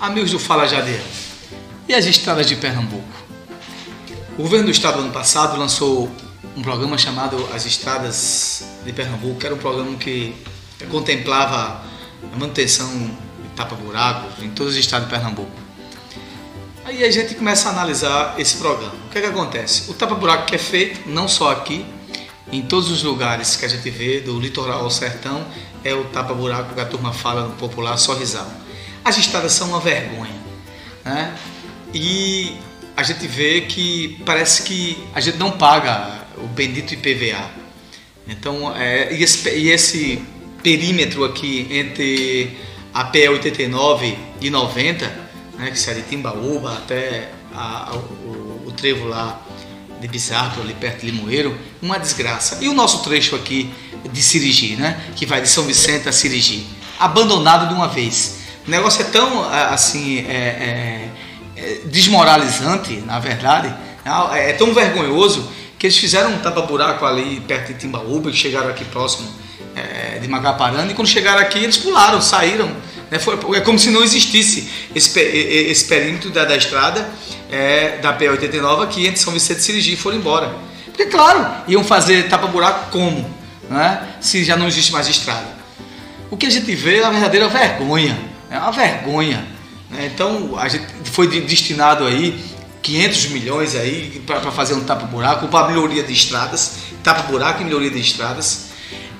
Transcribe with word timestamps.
Amigos 0.00 0.30
do 0.30 0.38
Fala 0.38 0.64
Jadiel, 0.64 1.02
e 1.88 1.92
as 1.92 2.06
estradas 2.06 2.46
de 2.46 2.54
Pernambuco? 2.54 3.02
O 4.38 4.42
governo 4.42 4.66
do 4.66 4.70
estado 4.70 5.00
ano 5.00 5.10
passado 5.10 5.58
lançou 5.58 6.08
um 6.56 6.62
programa 6.62 6.96
chamado 6.96 7.48
As 7.52 7.66
Estradas 7.66 8.64
de 8.84 8.92
Pernambuco, 8.92 9.40
que 9.40 9.46
era 9.46 9.56
um 9.56 9.58
programa 9.58 9.96
que 9.96 10.36
contemplava 10.88 11.82
a 12.32 12.36
manutenção 12.36 12.88
de 13.42 13.48
tapa-buracos 13.56 14.40
em 14.40 14.50
todos 14.50 14.74
os 14.74 14.78
estados 14.78 15.08
de 15.08 15.12
Pernambuco. 15.12 15.50
Aí 16.84 17.02
a 17.02 17.10
gente 17.10 17.34
começa 17.34 17.68
a 17.68 17.72
analisar 17.72 18.36
esse 18.38 18.56
programa. 18.58 18.94
O 19.08 19.10
que 19.10 19.18
é 19.18 19.20
que 19.22 19.26
acontece? 19.26 19.90
O 19.90 19.94
tapa-buraco 19.94 20.46
que 20.46 20.54
é 20.54 20.58
feito, 20.58 21.08
não 21.08 21.26
só 21.26 21.50
aqui, 21.50 21.84
em 22.52 22.62
todos 22.62 22.88
os 22.88 23.02
lugares 23.02 23.56
que 23.56 23.64
a 23.64 23.68
gente 23.68 23.90
vê, 23.90 24.20
do 24.20 24.38
litoral 24.38 24.84
ao 24.84 24.90
sertão, 24.92 25.44
é 25.82 25.92
o 25.92 26.04
tapa-buraco 26.04 26.72
que 26.72 26.80
a 26.80 26.86
turma 26.86 27.12
fala 27.12 27.48
no 27.48 27.54
popular 27.54 27.96
sorrisal. 27.96 28.48
As 29.04 29.18
estradas 29.18 29.52
são 29.52 29.68
uma 29.68 29.80
vergonha. 29.80 30.34
Né? 31.04 31.34
E 31.94 32.56
a 32.96 33.02
gente 33.02 33.26
vê 33.26 33.62
que 33.62 34.20
parece 34.26 34.62
que 34.62 34.98
a 35.14 35.20
gente 35.20 35.38
não 35.38 35.52
paga 35.52 36.26
o 36.36 36.46
bendito 36.46 36.94
IPVA. 36.94 37.50
Então, 38.26 38.76
é, 38.76 39.14
e, 39.14 39.22
esse, 39.22 39.48
e 39.48 39.70
esse 39.70 40.22
perímetro 40.62 41.24
aqui 41.24 41.66
entre 41.70 42.56
a 42.92 43.04
PE 43.04 43.28
89 43.28 44.18
e 44.40 44.50
90, 44.50 45.06
né, 45.58 45.70
que 45.70 45.78
sai 45.78 45.94
de 45.94 46.02
Timbaúba 46.02 46.74
até 46.74 47.30
a, 47.54 47.90
a, 47.90 47.94
o, 47.94 48.64
o, 48.66 48.72
trevo 48.72 49.06
lá 49.06 49.40
de 50.00 50.06
Bizarro, 50.08 50.62
ali 50.62 50.74
perto 50.74 51.00
de 51.00 51.10
Limoeiro, 51.10 51.56
uma 51.80 51.98
desgraça. 51.98 52.58
E 52.60 52.68
o 52.68 52.74
nosso 52.74 53.02
trecho 53.02 53.34
aqui 53.34 53.72
de 54.12 54.22
Sirigi, 54.22 54.76
né, 54.76 55.00
que 55.16 55.24
vai 55.24 55.40
de 55.40 55.48
São 55.48 55.64
Vicente 55.64 56.08
a 56.08 56.12
Sirigi, 56.12 56.66
abandonado 56.98 57.68
de 57.68 57.74
uma 57.74 57.88
vez. 57.88 58.37
O 58.68 58.70
negócio 58.70 59.00
é 59.00 59.04
tão 59.06 59.50
assim 59.50 60.26
é, 60.28 60.30
é, 60.30 61.10
é 61.56 61.80
desmoralizante, 61.86 63.02
na 63.06 63.18
verdade, 63.18 63.74
é, 64.04 64.50
é 64.50 64.52
tão 64.52 64.74
vergonhoso 64.74 65.50
que 65.78 65.86
eles 65.86 65.96
fizeram 65.96 66.32
um 66.34 66.38
tapa-buraco 66.40 67.06
ali 67.06 67.40
perto 67.40 67.68
de 67.68 67.78
Timbaúba, 67.78 68.30
que 68.30 68.36
chegaram 68.36 68.68
aqui 68.68 68.84
próximo 68.84 69.26
é, 69.74 70.18
de 70.18 70.28
Magaparana, 70.28 70.92
e 70.92 70.94
quando 70.94 71.08
chegaram 71.08 71.40
aqui 71.40 71.64
eles 71.64 71.78
pularam, 71.78 72.20
saíram. 72.20 72.70
Né? 73.10 73.18
Foi, 73.18 73.38
é 73.56 73.60
como 73.62 73.78
se 73.78 73.88
não 73.88 74.04
existisse 74.04 74.70
esse, 74.94 75.18
esse 75.18 75.86
perímetro 75.86 76.28
da, 76.28 76.44
da 76.44 76.54
estrada 76.54 77.08
é, 77.50 77.96
da 78.02 78.18
P89 78.18 78.82
aqui 78.82 79.06
entre 79.06 79.18
São 79.18 79.32
Vicente 79.32 79.60
e 79.60 79.62
Sirigi 79.62 79.92
e 79.94 79.96
foram 79.96 80.18
embora. 80.18 80.54
Porque, 80.84 81.06
claro, 81.06 81.64
iam 81.66 81.82
fazer 81.82 82.28
tapa-buraco 82.28 82.90
como? 82.90 83.34
Né? 83.70 84.08
Se 84.20 84.44
já 84.44 84.58
não 84.58 84.68
existe 84.68 84.92
mais 84.92 85.08
estrada. 85.08 85.56
O 86.30 86.36
que 86.36 86.44
a 86.44 86.50
gente 86.50 86.74
vê 86.74 86.98
é 86.98 87.02
uma 87.04 87.12
verdadeira 87.12 87.48
vergonha 87.48 88.27
é 88.50 88.58
uma 88.58 88.72
vergonha. 88.72 89.46
Né? 89.90 90.10
Então, 90.12 90.58
a 90.58 90.68
gente 90.68 90.86
foi 91.04 91.28
destinado 91.40 92.04
aí 92.04 92.38
500 92.82 93.26
milhões 93.28 93.74
aí 93.74 94.22
para 94.26 94.50
fazer 94.50 94.74
um 94.74 94.84
tapa-buraco, 94.84 95.48
para 95.48 95.68
melhoria 95.68 96.02
de 96.02 96.12
estradas, 96.12 96.78
tapa-buraco 97.02 97.62
e 97.62 97.64
melhoria 97.64 97.90
de 97.90 98.00
estradas. 98.00 98.68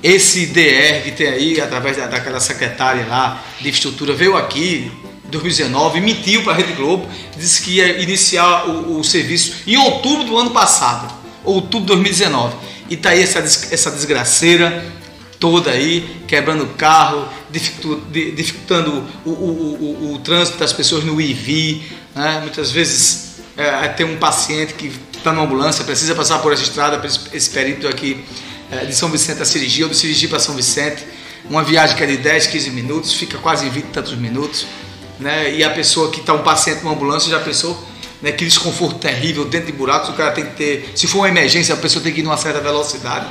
Esse 0.01 0.47
DR 0.47 1.03
que 1.03 1.11
tem 1.11 1.27
aí, 1.27 1.61
através 1.61 1.97
da, 1.97 2.07
daquela 2.07 2.39
secretária 2.39 3.05
lá 3.05 3.43
de 3.59 3.67
infraestrutura, 3.67 4.13
veio 4.13 4.37
aqui 4.37 4.89
em 5.25 5.29
2019, 5.29 5.99
mentiu 5.99 6.43
para 6.43 6.53
a 6.53 6.55
Rede 6.55 6.73
Globo, 6.73 7.07
disse 7.37 7.61
que 7.61 7.75
ia 7.75 8.01
iniciar 8.01 8.67
o, 8.67 8.99
o, 8.99 9.03
serviço 9.03 9.57
em 9.67 9.77
outubro 9.77 10.23
do 10.23 10.37
ano 10.37 10.51
passado, 10.51 11.13
outubro 11.43 11.81
de 11.81 12.01
2019. 12.01 12.55
E 12.89 12.93
está 12.95 13.09
aí 13.09 13.21
essa, 13.21 13.39
essa 13.39 13.91
desgraceira 13.91 14.83
toda 15.39 15.71
aí, 15.71 16.21
quebrando 16.27 16.65
carro, 16.75 17.27
dificultando 17.49 19.03
o, 19.25 19.29
o, 19.29 19.33
o, 19.33 20.13
o, 20.13 20.19
trânsito 20.19 20.57
das 20.57 20.73
pessoas 20.73 21.03
no 21.03 21.19
IV. 21.19 21.81
Né? 22.13 22.39
Muitas 22.41 22.71
vezes 22.71 23.35
é, 23.55 23.87
tem 23.87 24.05
um 24.05 24.17
paciente 24.17 24.73
que 24.73 24.91
está 25.15 25.31
numa 25.31 25.45
ambulância, 25.45 25.83
precisa 25.83 26.13
passar 26.13 26.39
por 26.39 26.51
essa 26.51 26.63
estrada, 26.63 26.97
por 26.97 27.09
esse 27.33 27.49
perímetro 27.49 27.87
aqui 27.87 28.23
é, 28.69 28.85
de 28.85 28.93
São 28.93 29.09
Vicente 29.09 29.41
a 29.41 29.45
Cirigi, 29.45 29.83
ou 29.83 29.89
de 29.89 29.95
Cirigi 29.95 30.27
para 30.27 30.39
São 30.39 30.55
Vicente. 30.55 31.03
Uma 31.49 31.63
viagem 31.63 31.95
que 31.95 32.03
é 32.03 32.07
de 32.07 32.17
10, 32.17 32.47
15 32.47 32.69
minutos, 32.71 33.13
fica 33.13 33.37
quase 33.37 33.69
20 33.69 33.83
e 33.83 33.87
tantos 33.87 34.15
minutos. 34.15 34.67
Né? 35.19 35.55
E 35.55 35.63
a 35.63 35.69
pessoa 35.69 36.11
que 36.11 36.19
está 36.19 36.33
um 36.33 36.43
paciente 36.43 36.83
numa 36.83 36.93
ambulância 36.93 37.29
já 37.29 37.39
pensou 37.39 37.81
né, 38.21 38.31
que 38.33 38.45
desconforto 38.45 38.99
terrível 38.99 39.45
dentro 39.45 39.67
de 39.67 39.73
buracos, 39.73 40.09
o 40.09 40.13
cara 40.13 40.31
tem 40.31 40.45
que 40.45 40.55
ter, 40.55 40.91
se 40.95 41.07
for 41.07 41.19
uma 41.19 41.29
emergência, 41.29 41.73
a 41.73 41.77
pessoa 41.77 42.03
tem 42.03 42.13
que 42.13 42.19
ir 42.19 42.23
numa 42.23 42.37
certa 42.37 42.59
velocidade. 42.59 43.25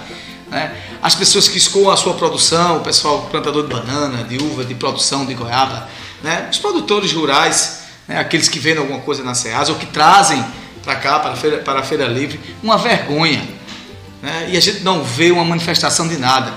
Né? 0.50 0.74
As 1.02 1.14
pessoas 1.14 1.48
que 1.48 1.58
escoam 1.58 1.90
a 1.90 1.96
sua 1.96 2.14
produção, 2.14 2.78
o 2.78 2.80
pessoal 2.80 3.28
plantador 3.30 3.66
de 3.66 3.72
banana, 3.72 4.24
de 4.24 4.38
uva, 4.38 4.64
de 4.64 4.74
produção 4.74 5.26
de 5.26 5.34
goiaba, 5.34 5.88
né? 6.22 6.48
os 6.50 6.58
produtores 6.58 7.12
rurais, 7.12 7.80
né? 8.06 8.18
aqueles 8.18 8.48
que 8.48 8.58
vendem 8.58 8.80
alguma 8.80 9.00
coisa 9.00 9.22
na 9.22 9.34
SEAS 9.34 9.68
ou 9.68 9.76
que 9.76 9.86
trazem 9.86 10.44
para 10.82 10.96
cá, 10.96 11.18
para 11.18 11.32
a, 11.32 11.36
feira, 11.36 11.58
para 11.58 11.80
a 11.80 11.82
Feira 11.82 12.06
Livre, 12.06 12.40
uma 12.62 12.78
vergonha. 12.78 13.46
Né? 14.22 14.50
E 14.52 14.56
a 14.56 14.60
gente 14.60 14.80
não 14.80 15.04
vê 15.04 15.30
uma 15.30 15.44
manifestação 15.44 16.08
de 16.08 16.16
nada. 16.16 16.54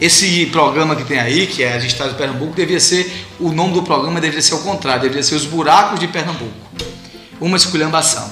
Esse 0.00 0.46
programa 0.46 0.94
que 0.94 1.04
tem 1.04 1.18
aí, 1.18 1.46
que 1.46 1.62
é 1.62 1.72
a 1.72 1.78
Estado 1.78 2.10
de 2.10 2.16
Pernambuco, 2.16 2.54
deveria 2.54 2.80
ser, 2.80 3.26
o 3.40 3.50
nome 3.50 3.74
do 3.74 3.82
programa 3.82 4.20
deveria 4.20 4.42
ser 4.42 4.54
o 4.54 4.60
contrário, 4.60 5.02
deveria 5.02 5.22
ser 5.22 5.34
Os 5.34 5.44
Buracos 5.44 5.98
de 5.98 6.06
Pernambuco. 6.06 6.52
Uma 7.40 7.56
esculhambação. 7.56 8.30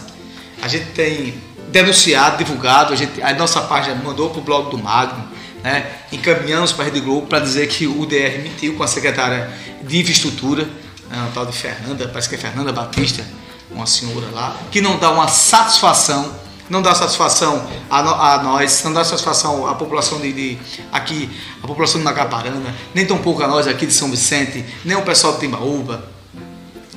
A 0.63 0.69
gente 0.69 0.87
tem 0.87 1.35
denunciado, 1.77 2.39
divulgado, 2.39 2.95
a, 2.95 2.97
gente, 2.97 3.21
a 3.21 3.35
nossa 3.35 3.61
página 3.61 3.95
mandou 3.97 4.31
para 4.31 4.39
o 4.39 4.43
blog 4.43 4.71
do 4.71 4.79
Magno, 4.79 5.29
né? 5.63 5.87
encaminhamos 6.11 6.73
para 6.73 6.85
a 6.85 6.87
Rede 6.87 7.01
Globo 7.01 7.27
para 7.27 7.39
dizer 7.39 7.67
que 7.69 7.87
o 7.87 8.07
DR 8.07 8.41
mentiu 8.43 8.75
com 8.77 8.83
a 8.83 8.87
secretária 8.87 9.51
de 9.83 10.01
infraestrutura, 10.01 10.65
né? 11.11 11.31
tal 11.35 11.45
de 11.45 11.53
Fernanda, 11.53 12.09
parece 12.09 12.31
que 12.31 12.35
é 12.35 12.39
Fernanda 12.39 12.73
Batista, 12.73 13.23
uma 13.71 13.87
senhora 13.87 14.27
lá, 14.33 14.57
que 14.71 14.81
não 14.81 14.99
dá 14.99 15.11
uma 15.11 15.29
satisfação, 15.29 16.35
não 16.71 16.81
dá 16.81 16.95
satisfação 16.95 17.69
a, 17.91 17.99
a 18.35 18.43
nós, 18.43 18.83
não 18.83 18.95
dá 18.95 19.05
satisfação 19.05 19.67
à 19.67 19.75
população 19.75 20.19
de, 20.19 20.33
de, 20.33 20.59
aqui, 20.91 21.29
a 21.63 21.67
população 21.67 22.01
de 22.01 22.05
Macaparana, 22.07 22.75
nem 22.95 23.05
tão 23.05 23.19
pouco 23.19 23.43
a 23.43 23.47
nós 23.47 23.69
aqui 23.69 23.85
de 23.85 23.93
São 23.93 24.11
Vicente, 24.11 24.65
nem 24.83 24.97
o 24.97 25.03
pessoal 25.03 25.35
de 25.35 25.41
Timbaúba, 25.41 26.09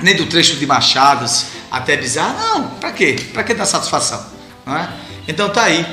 nem 0.02 0.16
do 0.16 0.26
trecho 0.26 0.56
de 0.56 0.66
Machados 0.66 1.48
até 1.70 1.98
Bizarro, 1.98 2.40
não, 2.40 2.68
para 2.80 2.94
quê? 2.94 3.18
Para 3.34 3.44
que 3.44 3.54
dar 3.54 3.66
satisfação? 3.66 4.39
É? 4.78 4.90
Então 5.28 5.50
tá 5.50 5.64
aí. 5.64 5.86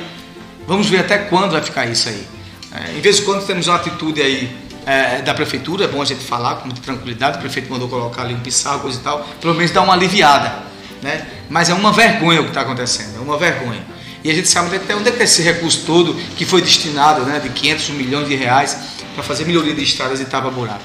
Vamos 0.67 0.87
ver 0.87 0.99
até 0.99 1.17
quando 1.17 1.51
vai 1.51 1.61
ficar 1.61 1.85
isso 1.85 2.09
aí. 2.09 2.27
É, 2.71 2.97
em 2.97 3.01
vez 3.01 3.17
de 3.17 3.21
quando 3.23 3.45
temos 3.45 3.67
uma 3.67 3.77
atitude 3.77 4.21
aí 4.21 4.55
é, 4.85 5.21
da 5.21 5.33
prefeitura, 5.33 5.85
é 5.85 5.87
bom 5.87 6.01
a 6.01 6.05
gente 6.05 6.23
falar 6.23 6.55
com 6.55 6.65
muita 6.65 6.81
tranquilidade, 6.81 7.37
o 7.37 7.39
prefeito 7.39 7.71
mandou 7.71 7.87
colocar 7.87 8.23
ali 8.23 8.33
um 8.33 8.39
pissarro, 8.39 8.81
coisa 8.81 8.99
e 8.99 9.01
tal, 9.01 9.27
pelo 9.41 9.53
menos 9.53 9.71
dá 9.71 9.81
uma 9.81 9.93
aliviada. 9.93 10.53
Né? 11.01 11.25
Mas 11.49 11.69
é 11.69 11.73
uma 11.73 11.91
vergonha 11.91 12.41
o 12.41 12.43
que 12.43 12.49
está 12.49 12.61
acontecendo, 12.61 13.17
é 13.17 13.19
uma 13.19 13.37
vergonha. 13.37 13.81
E 14.23 14.31
a 14.31 14.33
gente 14.33 14.49
sabe 14.49 14.75
até 14.75 14.95
onde 14.95 15.09
é 15.09 15.11
que 15.11 15.23
esse 15.23 15.41
recurso 15.41 15.83
todo 15.85 16.13
que 16.35 16.45
foi 16.45 16.61
destinado, 16.61 17.21
né, 17.21 17.39
de 17.39 17.49
500 17.49 17.89
milhões 17.91 18.27
de 18.27 18.35
reais, 18.35 18.77
para 19.13 19.23
fazer 19.23 19.45
melhoria 19.45 19.73
de 19.73 19.83
estradas 19.83 20.19
e 20.19 20.25
tapa-buraco. 20.25 20.83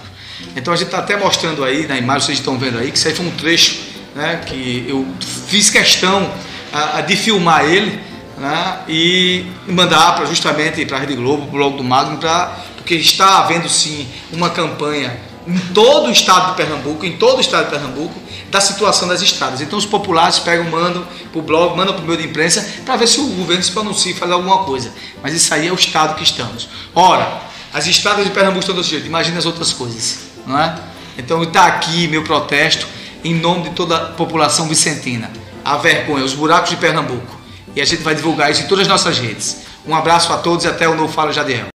Então 0.55 0.73
a 0.73 0.77
gente 0.77 0.87
está 0.87 0.99
até 0.99 1.17
mostrando 1.17 1.65
aí 1.65 1.87
na 1.87 1.97
imagem, 1.97 2.27
vocês 2.27 2.39
estão 2.39 2.59
vendo 2.59 2.79
aí, 2.79 2.91
que 2.91 2.99
isso 2.99 3.09
aí 3.09 3.15
foi 3.15 3.27
um 3.27 3.31
trecho 3.31 3.81
né, 4.15 4.41
que 4.47 4.85
eu 4.89 5.07
fiz 5.49 5.71
questão 5.71 6.31
a, 6.73 6.99
a 6.99 7.01
de 7.03 7.17
filmar 7.17 7.65
ele 7.65 8.01
né, 8.39 8.79
e 8.89 9.47
mandar 9.69 10.17
para 10.17 10.27
justamente 10.27 10.85
para 10.87 10.97
a 10.97 11.01
Rede 11.01 11.15
Globo, 11.15 11.47
para 11.47 11.49
o 11.49 11.53
blog 11.53 11.77
do 11.77 11.85
Magno, 11.85 12.19
pra, 12.19 12.57
porque 12.77 12.95
está 12.95 13.39
havendo 13.39 13.69
sim 13.69 14.09
uma 14.33 14.51
campanha 14.51 15.17
em 15.47 15.59
todo 15.73 16.07
o 16.07 16.11
estado 16.11 16.51
de 16.51 16.57
Pernambuco, 16.57 17.05
em 17.05 17.17
todo 17.17 17.39
o 17.39 17.41
estado 17.41 17.65
de 17.65 17.71
Pernambuco, 17.71 18.15
da 18.51 18.61
situação 18.61 19.09
das 19.09 19.23
estradas. 19.23 19.61
Então 19.61 19.79
os 19.79 19.87
populares 19.87 20.39
pegam, 20.39 20.65
mandam 20.71 21.05
para 21.31 21.39
o 21.39 21.43
blog, 21.43 21.77
mandam 21.77 21.95
para 21.95 22.03
o 22.03 22.07
meio 22.07 22.19
de 22.19 22.27
imprensa 22.27 22.67
para 22.85 22.97
ver 22.97 23.09
se 23.09 23.21
o 23.21 23.27
governo 23.29 23.63
se 23.63 23.73
pronuncia 23.73 24.13
e 24.13 24.15
faz 24.15 24.31
alguma 24.31 24.59
coisa. 24.59 24.93
Mas 25.23 25.35
isso 25.35 25.53
aí 25.53 25.69
é 25.69 25.73
o 25.73 25.75
estado 25.75 26.15
que 26.15 26.23
estamos. 26.23 26.69
Ora, 26.95 27.43
as 27.73 27.87
estradas 27.87 28.25
de 28.25 28.31
Pernambuco 28.31 28.61
estão 28.61 28.75
desse 28.75 28.91
jeito, 28.91 29.07
imagina 29.07 29.39
as 29.39 29.47
outras 29.47 29.73
coisas, 29.73 30.19
não 30.47 30.59
é? 30.59 30.77
Então 31.17 31.43
está 31.43 31.67
aqui 31.67 32.07
meu 32.09 32.23
protesto 32.23 32.87
em 33.25 33.35
nome 33.35 33.71
de 33.71 33.71
toda 33.71 33.97
a 33.97 34.01
população 34.13 34.69
vicentina 34.69 35.31
a 35.65 35.77
vergonha, 35.77 36.25
os 36.25 36.35
buracos 36.35 36.71
de 36.71 36.77
Pernambuco. 36.77 37.41
E 37.75 37.81
a 37.81 37.85
gente 37.85 38.03
vai 38.03 38.15
divulgar 38.15 38.51
isso 38.51 38.63
em 38.63 38.67
todas 38.67 38.83
as 38.83 38.89
nossas 38.89 39.19
redes. 39.19 39.59
Um 39.87 39.95
abraço 39.95 40.33
a 40.33 40.39
todos 40.39 40.65
e 40.65 40.69
até 40.69 40.89
o 40.89 40.95
novo 40.95 41.13
Fala 41.13 41.33
Jadiel. 41.33 41.69